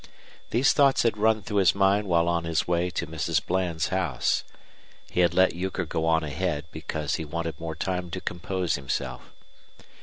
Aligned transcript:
These 0.49 0.73
thoughts 0.73 1.03
had 1.03 1.15
run 1.15 1.43
through 1.43 1.57
his 1.57 1.75
mind 1.75 2.07
while 2.07 2.27
on 2.27 2.43
his 2.43 2.67
way 2.67 2.89
to 2.89 3.05
Mrs. 3.05 3.39
Bland's 3.45 3.89
house. 3.89 4.43
He 5.11 5.19
had 5.19 5.35
let 5.35 5.53
Euchre 5.53 5.85
go 5.85 6.07
on 6.07 6.23
ahead 6.23 6.65
because 6.71 7.17
he 7.17 7.23
wanted 7.23 7.59
more 7.59 7.75
time 7.75 8.09
to 8.09 8.19
compose 8.19 8.73
himself. 8.77 9.21